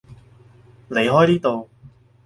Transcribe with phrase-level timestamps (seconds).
[0.89, 1.69] 離開呢度